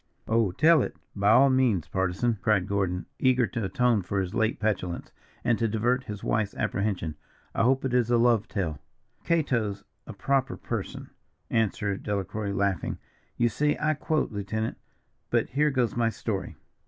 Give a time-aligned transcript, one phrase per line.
[0.27, 4.59] "Oh, tell it, by all means, Partisan," cried Gordon, eager to atone for his late
[4.59, 5.11] petulance,
[5.43, 7.17] and to divert his wife's apprehension;
[7.53, 8.79] "I hope it is a love tale."
[9.23, 11.11] "'Cato's a proper person'"
[11.51, 12.97] answered Delacroix, laughing.
[13.37, 14.79] "You see I quote, lieutenant.
[15.29, 16.55] But here goes my story.